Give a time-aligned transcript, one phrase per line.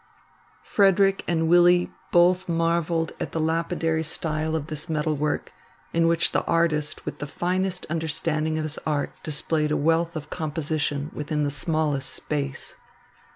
[0.63, 5.53] Frederick and Willy both marvelled at the lapidary style of this metal work,
[5.93, 10.31] in which the artist with the finest understanding of his art displayed a wealth of
[10.31, 12.73] composition within the smallest space.